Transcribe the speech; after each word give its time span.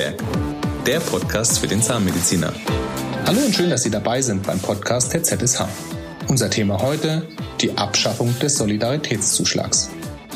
Berg, 0.00 0.24
der 0.86 0.98
Podcast 0.98 1.58
für 1.58 1.66
den 1.66 1.82
Zahnmediziner. 1.82 2.54
Hallo 3.26 3.40
und 3.44 3.54
schön, 3.54 3.68
dass 3.68 3.82
Sie 3.82 3.90
dabei 3.90 4.22
sind 4.22 4.46
beim 4.46 4.58
Podcast 4.58 5.12
der 5.12 5.22
ZSH. 5.22 5.64
Unser 6.26 6.48
Thema 6.48 6.80
heute, 6.80 7.28
die 7.60 7.76
Abschaffung 7.76 8.34
des 8.38 8.56
Solidaritätszuschlags. 8.56 9.90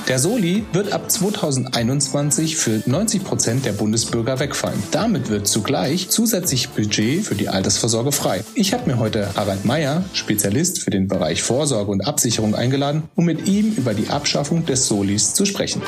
Der 0.07 0.19
Soli 0.19 0.67
wird 0.75 0.93
ab 0.93 1.11
2021 1.11 2.59
für 2.59 2.83
90 2.85 3.25
Prozent 3.25 3.65
der 3.65 3.73
Bundesbürger 3.73 4.39
wegfallen. 4.39 4.83
Damit 4.91 5.31
wird 5.31 5.49
zugleich 5.49 6.11
zusätzlich 6.11 6.69
Budget 6.69 7.25
für 7.25 7.35
die 7.35 7.49
Altersvorsorge 7.49 8.13
frei. 8.13 8.45
Ich 8.55 8.75
habe 8.75 8.91
mir 8.91 8.99
heute 8.99 9.35
Harald 9.35 9.65
Meyer, 9.65 10.05
Spezialist 10.13 10.83
für 10.83 10.91
den 10.91 11.09
Bereich 11.09 11.43
Vorsorge 11.43 11.91
und 11.91 12.07
Absicherung, 12.07 12.55
eingeladen, 12.55 13.05
um 13.15 13.25
mit 13.25 13.49
ihm 13.49 13.73
über 13.73 13.95
die 13.95 14.11
Abschaffung 14.11 14.67
des 14.67 14.89
Solis 14.89 15.33
zu 15.33 15.47
sprechen. 15.47 15.81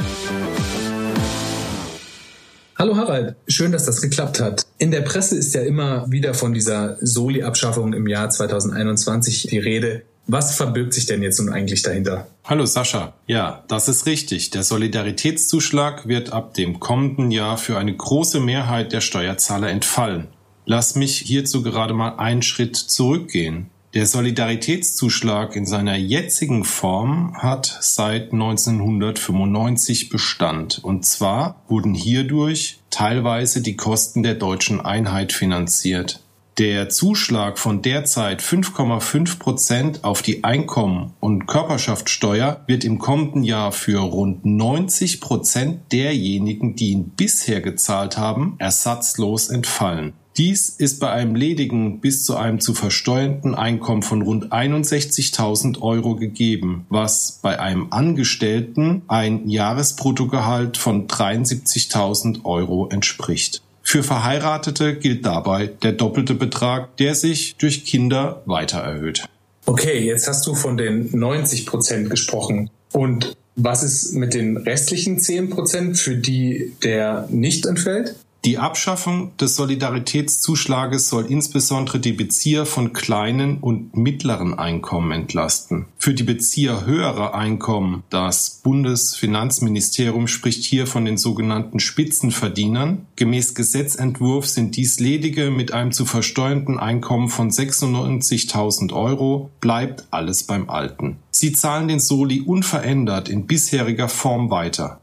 Hallo 2.87 2.99
Harald, 2.99 3.35
schön, 3.49 3.73
dass 3.73 3.85
das 3.85 4.01
geklappt 4.01 4.39
hat. 4.39 4.65
In 4.79 4.93
der 4.93 5.01
Presse 5.01 5.37
ist 5.37 5.53
ja 5.57 5.63
immer 5.63 6.09
wieder 6.09 6.35
von 6.35 6.53
dieser 6.53 6.97
Soli-Abschaffung 7.01 7.93
im 7.93 8.07
Jahr 8.07 8.31
2021 8.31 9.49
die 9.51 9.59
Rede. 9.59 10.03
Was 10.29 10.55
verbirgt 10.55 10.95
sich 10.95 11.05
denn 11.07 11.21
jetzt 11.21 11.41
nun 11.41 11.53
eigentlich 11.53 11.83
dahinter? 11.83 12.29
Hallo 12.45 12.65
Sascha. 12.65 13.15
Ja, 13.27 13.65
das 13.67 13.89
ist 13.89 14.07
richtig. 14.07 14.51
Der 14.51 14.63
Solidaritätszuschlag 14.63 16.07
wird 16.07 16.33
ab 16.33 16.55
dem 16.55 16.79
kommenden 16.79 17.33
Jahr 17.33 17.59
für 17.59 17.77
eine 17.77 17.93
große 17.93 18.39
Mehrheit 18.39 18.93
der 18.93 19.01
Steuerzahler 19.01 19.69
entfallen. 19.71 20.29
Lass 20.65 20.95
mich 20.95 21.19
hierzu 21.19 21.65
gerade 21.65 21.93
mal 21.93 22.19
einen 22.19 22.43
Schritt 22.43 22.77
zurückgehen. 22.77 23.69
Der 23.97 24.05
Solidaritätszuschlag 24.05 25.57
in 25.57 25.65
seiner 25.65 25.97
jetzigen 25.97 26.65
Form 26.65 27.35
hat 27.39 27.79
seit 27.81 28.31
1995 28.31 30.11
Bestand. 30.11 30.85
Und 30.85 31.07
zwar 31.07 31.63
wurden 31.67 31.95
hierdurch 31.95 32.81
teilweise 32.91 33.63
die 33.63 33.75
Kosten 33.75 34.23
der 34.23 34.35
deutschen 34.35 34.83
Einheit 34.83 35.33
finanziert. 35.33 36.21
Der 36.59 36.91
Zuschlag 36.91 37.59
von 37.59 37.81
derzeit 37.81 38.43
5,5 38.43 39.39
Prozent 39.39 40.05
auf 40.05 40.21
die 40.21 40.45
Einkommen- 40.45 41.15
und 41.19 41.47
Körperschaftssteuer 41.47 42.65
wird 42.67 42.85
im 42.85 42.99
kommenden 42.99 43.45
Jahr 43.45 43.73
für 43.73 44.01
rund 44.01 44.45
90 44.45 45.23
Prozent 45.23 45.91
derjenigen, 45.91 46.77
die 46.77 46.91
ihn 46.91 47.13
bisher 47.17 47.63
gezahlt 47.63 48.19
haben, 48.19 48.57
ersatzlos 48.59 49.49
entfallen. 49.49 50.13
Dies 50.39 50.69
ist 50.69 51.01
bei 51.01 51.11
einem 51.11 51.35
ledigen 51.35 52.01
bis 52.01 52.25
zu 52.25 52.37
einem 52.37 52.61
zu 52.61 52.75
versteuernden 52.75 53.55
Einkommen 53.55 54.03
von 54.03 54.21
rund 54.21 54.53
61.000 54.53 55.81
Euro 55.81 56.17
gegeben, 56.17 56.85
was 56.91 57.39
bei 57.41 57.59
einem 57.59 57.87
Angestellten 57.91 59.01
ein 59.09 59.49
Jahresbruttogehalt 59.49 60.77
von 60.77 61.09
73.000 61.09 62.45
Euro 62.45 62.89
entspricht. 62.89 63.63
Für 63.83 64.03
Verheiratete 64.03 64.97
gilt 64.97 65.25
dabei 65.25 65.69
der 65.69 65.93
doppelte 65.93 66.35
Betrag, 66.35 66.95
der 66.99 67.15
sich 67.15 67.57
durch 67.57 67.87
Kinder 67.87 68.43
weiter 68.45 68.81
erhöht. 68.81 69.25
Okay, 69.65 70.05
jetzt 70.05 70.29
hast 70.29 70.47
du 70.47 70.55
von 70.55 70.77
den 70.77 71.17
90 71.19 71.65
Prozent 71.65 72.11
gesprochen. 72.11 72.69
Und 72.93 73.35
was 73.55 73.83
ist 73.83 74.13
mit 74.13 74.35
den 74.35 74.59
restlichen 74.59 75.19
10 75.19 75.49
Prozent, 75.49 75.99
für 75.99 76.15
die 76.15 76.75
der 76.83 77.27
nicht 77.31 77.65
entfällt? 77.65 78.17
Die 78.47 78.59
Abschaffung 78.59 79.37
des 79.39 79.57
Solidaritätszuschlages 79.57 81.09
soll 81.09 81.27
insbesondere 81.27 81.99
die 81.99 82.13
Bezieher 82.13 82.65
von 82.65 82.93
kleinen 82.93 83.59
und 83.59 83.97
mittleren 83.97 84.57
Einkommen 84.57 85.11
entlasten. 85.11 85.87
Für 85.99 86.15
die 86.15 86.23
Bezieher 86.23 86.87
höherer 86.87 87.35
Einkommen, 87.35 88.05
das 88.09 88.61
Bundesfinanzministerium 88.63 90.29
spricht 90.29 90.63
hier 90.63 90.87
von 90.87 91.05
den 91.05 91.19
sogenannten 91.19 91.81
Spitzenverdienern. 91.81 93.07
Gemäß 93.17 93.57
Gesetzentwurf 93.57 94.47
sind 94.47 94.77
dies 94.77 95.01
ledige 95.01 95.51
mit 95.51 95.73
einem 95.73 95.91
zu 95.91 96.05
versteuernden 96.05 96.79
Einkommen 96.79 97.31
von 97.31 97.51
96.000 97.51 98.93
Euro, 98.93 99.51
bleibt 99.61 100.05
alles 100.13 100.45
beim 100.45 100.71
Alten. 100.71 101.17
Sie 101.33 101.53
zahlen 101.53 101.89
den 101.89 101.99
Soli 101.99 102.43
unverändert 102.43 103.29
in 103.29 103.49
bisheriger 103.49 104.09
Form 104.09 104.51
weiter. 104.51 105.01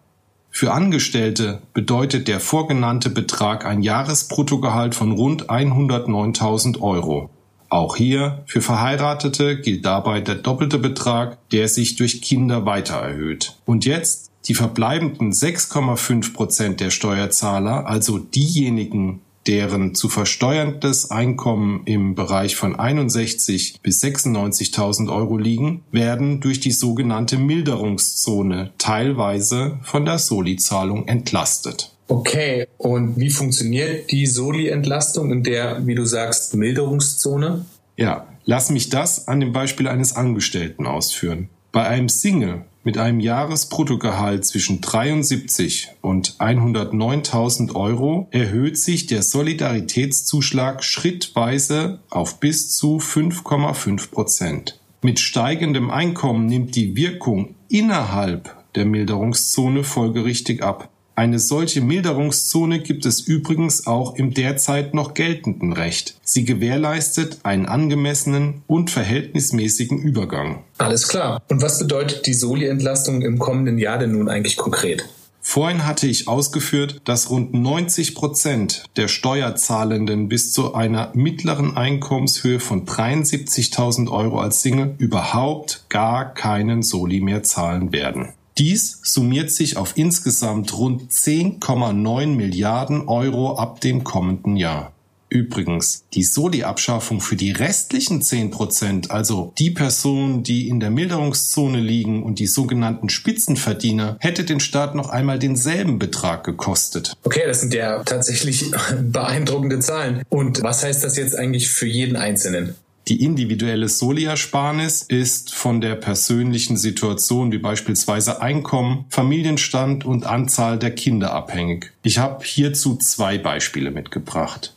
Für 0.56 0.72
Angestellte 0.72 1.64
bedeutet 1.74 2.28
der 2.28 2.40
vorgenannte 2.40 3.10
Betrag 3.10 3.66
ein 3.66 3.82
Jahresbruttogehalt 3.82 4.94
von 4.94 5.12
rund 5.12 5.50
109.000 5.50 6.80
Euro. 6.80 7.32
Auch 7.70 7.96
hier 7.96 8.44
für 8.46 8.62
Verheiratete 8.62 9.60
gilt 9.60 9.84
dabei 9.84 10.22
der 10.22 10.36
doppelte 10.36 10.78
Betrag, 10.78 11.40
der 11.50 11.68
sich 11.68 11.96
durch 11.96 12.22
Kinder 12.22 12.68
weiter 12.68 12.98
erhöht. 12.98 13.56
Und 13.66 13.86
jetzt 13.86 14.30
die 14.46 14.54
verbleibenden 14.54 15.32
6,5 15.32 16.34
Prozent 16.34 16.80
der 16.82 16.92
Steuerzahler, 16.92 17.88
also 17.88 18.20
diejenigen, 18.20 19.22
deren 19.48 19.96
zu 19.96 20.10
versteuerndes 20.10 21.12
Einkommen 21.12 21.82
im 21.86 22.16
Bereich 22.16 22.56
von 22.56 22.76
61 22.76 23.82
bis 23.82 24.04
96.000 24.04 25.14
Euro 25.14 25.38
liegen, 25.38 25.84
werden 25.92 26.40
durch 26.40 26.60
die 26.60 26.72
sogenannte 26.72 27.38
Milderungszone 27.38 28.72
teilweise 28.78 29.80
von 29.84 30.06
der 30.06 30.20
Soli-Zahlung 30.20 31.08
entlastet. 31.08 31.92
Okay, 32.08 32.68
und 32.78 33.18
wie 33.18 33.30
funktioniert 33.30 34.12
die 34.12 34.26
Soli-Entlastung 34.26 35.32
in 35.32 35.44
der, 35.44 35.86
wie 35.86 35.96
du 35.96 36.06
sagst, 36.06 36.54
Milderungszone? 36.56 37.66
Ja, 37.98 38.28
lass 38.46 38.70
mich 38.70 38.90
das 38.90 39.28
an 39.28 39.40
dem 39.40 39.54
Beispiel 39.54 39.88
eines 39.88 40.16
Angestellten 40.16 40.86
ausführen. 40.86 41.50
Bei 41.72 41.88
einem 41.88 42.10
Single 42.10 42.66
mit 42.84 42.98
einem 42.98 43.20
Jahresbruttogehalt 43.20 44.46
zwischen 44.46 44.82
73 44.82 45.90
und 46.02 46.36
109.000 46.40 47.76
Euro 47.76 48.28
erhöht 48.32 48.78
sich 48.78 49.08
der 49.08 49.24
Solidaritätszuschlag 49.24 50.84
schrittweise 50.84 52.00
auf 52.10 52.40
bis 52.40 52.72
zu 52.72 52.98
5,5 52.98 54.12
Prozent. 54.12 54.80
Mit 55.02 55.20
steigendem 55.20 55.92
Einkommen 55.92 56.46
nimmt 56.46 56.76
die 56.76 56.96
Wirkung 56.96 57.56
innerhalb 57.70 58.56
der 58.76 58.86
Milderungszone 58.86 59.84
folgerichtig 59.84 60.64
ab. 60.64 60.90
Eine 61.16 61.38
solche 61.38 61.82
Milderungszone 61.82 62.80
gibt 62.80 63.06
es 63.06 63.22
übrigens 63.22 63.86
auch 63.86 64.16
im 64.16 64.34
derzeit 64.34 64.96
noch 64.96 65.14
geltenden 65.14 65.74
Recht. 65.74 66.16
Sie 66.24 66.44
gewährleistet 66.44 67.38
einen 67.44 67.68
angemessenen 67.68 68.64
und 68.66 68.90
verhältnismäßigen 68.90 70.00
Übergang. 70.00 70.64
Alles 70.80 71.08
klar. 71.08 71.42
Und 71.50 71.62
was 71.62 71.78
bedeutet 71.78 72.26
die 72.26 72.34
Soli-Entlastung 72.34 73.22
im 73.22 73.38
kommenden 73.38 73.78
Jahr 73.78 74.00
denn 74.00 74.14
nun 74.14 74.28
eigentlich 74.28 74.58
konkret? 74.58 75.08
Vorhin 75.46 75.86
hatte 75.86 76.08
ich 76.08 76.28
ausgeführt, 76.28 77.02
dass 77.04 77.30
rund 77.30 77.54
90 77.54 78.16
Prozent 78.16 78.86
der 78.96 79.10
Steuerzahlenden 79.10 80.30
bis 80.30 80.54
zu 80.54 80.74
einer 80.74 81.12
mittleren 81.14 81.76
Einkommenshöhe 81.76 82.62
von 82.62 82.86
73.000 82.86 84.10
Euro 84.10 84.40
als 84.40 84.62
Single 84.62 84.96
überhaupt 84.98 85.86
gar 85.90 86.34
keinen 86.34 86.82
Soli 86.82 87.20
mehr 87.20 87.44
zahlen 87.44 87.92
werden. 87.92 88.30
Dies 88.58 89.00
summiert 89.04 89.52
sich 89.52 89.78
auf 89.78 89.94
insgesamt 89.96 90.78
rund 90.78 91.12
10,9 91.12 92.28
Milliarden 92.28 93.08
Euro 93.08 93.56
ab 93.56 93.82
dem 93.82 94.04
kommenden 94.04 94.58
Jahr. 94.58 94.94
Übrigens, 95.34 96.06
die 96.14 96.22
Soli-Abschaffung 96.22 97.20
für 97.20 97.36
die 97.36 97.50
restlichen 97.50 98.22
10 98.22 98.52
Prozent, 98.52 99.10
also 99.10 99.52
die 99.58 99.72
Personen, 99.72 100.44
die 100.44 100.70
in 100.70 100.80
der 100.80 100.92
Milderungszone 100.92 101.80
liegen 101.80 102.22
und 102.22 102.38
die 102.38 102.46
sogenannten 102.46 103.10
Spitzenverdiener, 103.10 104.18
hätte 104.20 104.44
den 104.44 104.60
Staat 104.60 104.94
noch 104.94 105.10
einmal 105.10 105.40
denselben 105.40 105.98
Betrag 105.98 106.44
gekostet. 106.44 107.18
Okay, 107.24 107.42
das 107.48 107.62
sind 107.62 107.74
ja 107.74 108.04
tatsächlich 108.04 108.70
beeindruckende 109.02 109.80
Zahlen. 109.80 110.22
Und 110.30 110.62
was 110.62 110.84
heißt 110.84 111.04
das 111.04 111.18
jetzt 111.18 111.36
eigentlich 111.36 111.72
für 111.72 111.88
jeden 111.88 112.16
Einzelnen? 112.16 112.76
Die 113.10 113.22
individuelle 113.22 113.90
Soli-Ersparnis 113.90 115.02
ist 115.02 115.54
von 115.54 115.82
der 115.82 115.96
persönlichen 115.96 116.78
Situation 116.78 117.52
wie 117.52 117.58
beispielsweise 117.58 118.42
Einkommen, 118.42 119.04
Familienstand 119.10 120.06
und 120.06 120.26
Anzahl 120.26 120.80
der 120.80 120.92
Kinder 120.92 121.34
abhängig. 121.34 121.92
Ich 122.04 122.18
habe 122.18 122.46
hierzu 122.46 122.96
zwei 122.96 123.38
Beispiele 123.38 123.92
mitgebracht. 123.92 124.74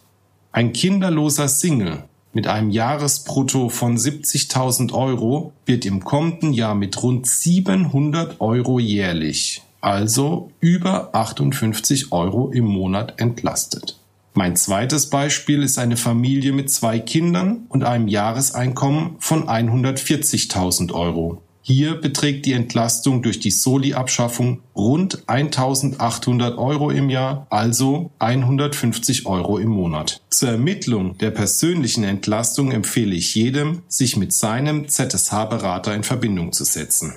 Ein 0.50 0.72
kinderloser 0.72 1.46
Single 1.46 2.02
mit 2.32 2.48
einem 2.48 2.70
Jahresbrutto 2.70 3.68
von 3.68 3.96
70.000 3.96 4.92
Euro 4.92 5.52
wird 5.64 5.86
im 5.86 6.02
kommenden 6.02 6.52
Jahr 6.52 6.74
mit 6.74 7.00
rund 7.02 7.28
700 7.28 8.40
Euro 8.40 8.80
jährlich, 8.80 9.62
also 9.80 10.50
über 10.58 11.14
58 11.14 12.10
Euro 12.10 12.50
im 12.50 12.64
Monat 12.64 13.20
entlastet. 13.20 13.96
Mein 14.38 14.54
zweites 14.54 15.08
Beispiel 15.08 15.62
ist 15.62 15.78
eine 15.78 15.96
Familie 15.96 16.52
mit 16.52 16.70
zwei 16.70 16.98
Kindern 16.98 17.64
und 17.70 17.84
einem 17.84 18.06
Jahreseinkommen 18.06 19.16
von 19.18 19.48
140.000 19.48 20.92
Euro. 20.92 21.40
Hier 21.62 21.94
beträgt 21.94 22.44
die 22.44 22.52
Entlastung 22.52 23.22
durch 23.22 23.40
die 23.40 23.50
Soli-Abschaffung 23.50 24.60
rund 24.76 25.26
1800 25.26 26.58
Euro 26.58 26.90
im 26.90 27.08
Jahr, 27.08 27.46
also 27.48 28.10
150 28.18 29.24
Euro 29.24 29.56
im 29.56 29.70
Monat. 29.70 30.20
Zur 30.28 30.50
Ermittlung 30.50 31.16
der 31.16 31.30
persönlichen 31.30 32.04
Entlastung 32.04 32.72
empfehle 32.72 33.14
ich 33.14 33.34
jedem, 33.34 33.84
sich 33.88 34.18
mit 34.18 34.34
seinem 34.34 34.86
ZSH-Berater 34.86 35.94
in 35.94 36.02
Verbindung 36.02 36.52
zu 36.52 36.64
setzen. 36.64 37.14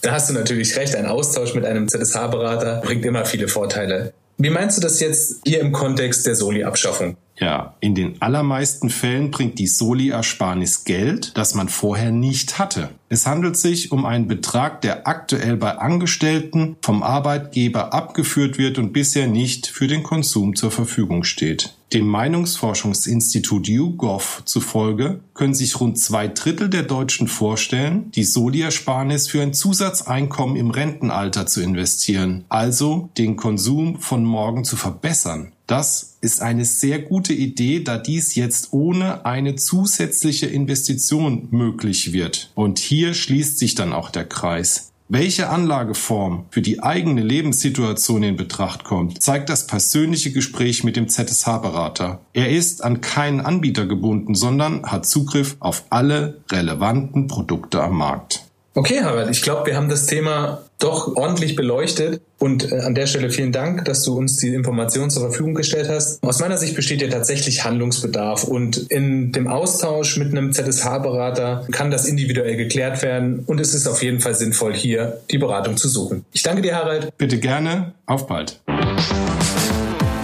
Da 0.00 0.12
hast 0.12 0.30
du 0.30 0.34
natürlich 0.34 0.76
recht, 0.76 0.94
ein 0.94 1.06
Austausch 1.06 1.54
mit 1.54 1.64
einem 1.64 1.88
ZSH-Berater 1.88 2.82
bringt 2.84 3.04
immer 3.04 3.24
viele 3.24 3.48
Vorteile. 3.48 4.14
Wie 4.38 4.50
meinst 4.50 4.78
du 4.78 4.82
das 4.82 5.00
jetzt 5.00 5.40
hier 5.46 5.60
im 5.60 5.72
Kontext 5.72 6.26
der 6.26 6.34
Soli-Abschaffung? 6.34 7.16
Ja, 7.36 7.74
in 7.80 7.94
den 7.94 8.20
allermeisten 8.20 8.90
Fällen 8.90 9.30
bringt 9.30 9.58
die 9.58 9.66
Soli-Ersparnis 9.66 10.84
Geld, 10.84 11.36
das 11.36 11.54
man 11.54 11.68
vorher 11.68 12.10
nicht 12.10 12.58
hatte. 12.58 12.90
Es 13.12 13.26
handelt 13.26 13.58
sich 13.58 13.92
um 13.92 14.06
einen 14.06 14.26
Betrag, 14.26 14.80
der 14.80 15.06
aktuell 15.06 15.58
bei 15.58 15.76
Angestellten 15.76 16.76
vom 16.80 17.02
Arbeitgeber 17.02 17.92
abgeführt 17.92 18.56
wird 18.56 18.78
und 18.78 18.94
bisher 18.94 19.26
nicht 19.26 19.66
für 19.66 19.86
den 19.86 20.02
Konsum 20.02 20.56
zur 20.56 20.70
Verfügung 20.70 21.22
steht. 21.22 21.74
Dem 21.92 22.06
Meinungsforschungsinstitut 22.06 23.68
YouGov 23.68 24.40
zufolge 24.46 25.20
können 25.34 25.52
sich 25.52 25.78
rund 25.78 25.98
zwei 25.98 26.26
Drittel 26.26 26.70
der 26.70 26.84
Deutschen 26.84 27.28
vorstellen, 27.28 28.10
die 28.12 28.24
Soli-Ersparnis 28.24 29.28
für 29.28 29.42
ein 29.42 29.52
Zusatzeinkommen 29.52 30.56
im 30.56 30.70
Rentenalter 30.70 31.46
zu 31.46 31.60
investieren, 31.60 32.46
also 32.48 33.10
den 33.18 33.36
Konsum 33.36 34.00
von 34.00 34.24
morgen 34.24 34.64
zu 34.64 34.76
verbessern. 34.76 35.52
Das 35.66 36.18
ist 36.20 36.42
eine 36.42 36.64
sehr 36.64 36.98
gute 36.98 37.32
Idee, 37.32 37.80
da 37.80 37.96
dies 37.96 38.34
jetzt 38.34 38.72
ohne 38.72 39.24
eine 39.24 39.54
zusätzliche 39.56 40.46
Investition 40.46 41.48
möglich 41.50 42.12
wird. 42.12 42.50
Und 42.54 42.78
hier 43.02 43.14
schließt 43.14 43.58
sich 43.58 43.74
dann 43.74 43.92
auch 43.92 44.10
der 44.10 44.24
Kreis. 44.24 44.92
Welche 45.08 45.48
Anlageform 45.48 46.46
für 46.50 46.62
die 46.62 46.84
eigene 46.84 47.20
Lebenssituation 47.20 48.22
in 48.22 48.36
Betracht 48.36 48.84
kommt, 48.84 49.20
zeigt 49.20 49.48
das 49.48 49.66
persönliche 49.66 50.30
Gespräch 50.30 50.84
mit 50.84 50.94
dem 50.94 51.08
ZSH-Berater. 51.08 52.20
Er 52.32 52.50
ist 52.50 52.84
an 52.84 53.00
keinen 53.00 53.40
Anbieter 53.40 53.86
gebunden, 53.86 54.36
sondern 54.36 54.84
hat 54.84 55.04
Zugriff 55.04 55.56
auf 55.58 55.86
alle 55.90 56.42
relevanten 56.52 57.26
Produkte 57.26 57.82
am 57.82 57.96
Markt. 57.96 58.44
Okay, 58.74 59.02
Harald, 59.02 59.30
ich 59.30 59.42
glaube, 59.42 59.66
wir 59.66 59.76
haben 59.76 59.90
das 59.90 60.06
Thema 60.06 60.62
doch 60.78 61.14
ordentlich 61.16 61.56
beleuchtet. 61.56 62.22
Und 62.38 62.72
äh, 62.72 62.80
an 62.80 62.94
der 62.94 63.06
Stelle 63.06 63.30
vielen 63.30 63.52
Dank, 63.52 63.84
dass 63.84 64.02
du 64.02 64.16
uns 64.16 64.36
die 64.36 64.54
Informationen 64.54 65.10
zur 65.10 65.22
Verfügung 65.22 65.54
gestellt 65.54 65.88
hast. 65.88 66.22
Aus 66.22 66.40
meiner 66.40 66.56
Sicht 66.56 66.74
besteht 66.74 67.02
ja 67.02 67.08
tatsächlich 67.08 67.64
Handlungsbedarf 67.64 68.44
und 68.44 68.78
in 68.78 69.30
dem 69.30 69.46
Austausch 69.46 70.16
mit 70.16 70.32
einem 70.32 70.52
ZSH-Berater 70.52 71.66
kann 71.70 71.90
das 71.90 72.06
individuell 72.06 72.56
geklärt 72.56 73.02
werden 73.02 73.44
und 73.46 73.60
es 73.60 73.74
ist 73.74 73.86
auf 73.86 74.02
jeden 74.02 74.20
Fall 74.20 74.34
sinnvoll, 74.34 74.74
hier 74.74 75.20
die 75.30 75.38
Beratung 75.38 75.76
zu 75.76 75.88
suchen. 75.88 76.24
Ich 76.32 76.42
danke 76.42 76.62
dir, 76.62 76.74
Harald. 76.74 77.16
Bitte 77.18 77.38
gerne. 77.38 77.92
Auf 78.06 78.26
bald. 78.26 78.58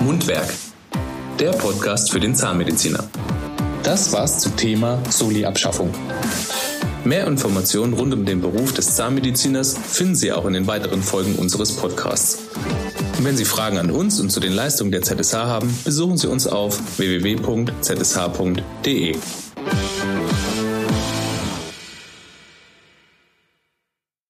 Mundwerk. 0.01 0.49
Der 1.39 1.51
Podcast 1.51 2.11
für 2.11 2.19
den 2.19 2.35
Zahnmediziner. 2.35 3.05
Das 3.83 4.13
war's 4.13 4.41
zum 4.41 4.57
Thema 4.57 4.99
Soli-Abschaffung. 5.09 5.95
Mehr 7.09 7.27
Informationen 7.27 7.95
rund 7.95 8.13
um 8.13 8.27
den 8.27 8.43
Beruf 8.43 8.75
des 8.75 8.95
Zahnmediziners 8.95 9.79
finden 9.79 10.15
Sie 10.15 10.31
auch 10.31 10.45
in 10.45 10.53
den 10.53 10.67
weiteren 10.67 11.03
Folgen 11.03 11.37
unseres 11.37 11.73
Podcasts. 11.73 12.41
Und 13.17 13.25
wenn 13.25 13.35
Sie 13.35 13.47
Fragen 13.47 13.79
an 13.79 13.91
uns 13.91 14.21
und 14.21 14.29
zu 14.31 14.41
den 14.41 14.53
Leistungen 14.53 14.93
der 14.93 15.01
ZSH 15.01 15.33
haben, 15.33 15.75
besuchen 15.87 16.19
Sie 16.19 16.27
uns 16.27 16.47
auf 16.47 16.79
www.zsh.de. 16.99 17.47